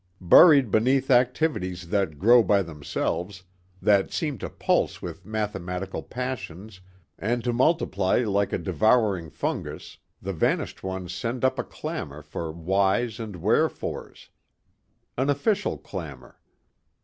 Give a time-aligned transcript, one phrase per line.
[0.19, 3.43] Buried beneath activities that grow by themselves,
[3.79, 6.79] that seem to pulse with mathematical passions
[7.19, 12.51] and to multiply like a devouring fungus, the vanished ones send up a clamor for
[12.51, 14.29] whys and wherefores.
[15.19, 16.39] An official clamor.